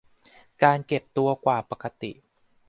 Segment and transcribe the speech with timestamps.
[0.63, 2.11] การเก็บตัวกว่าปกติ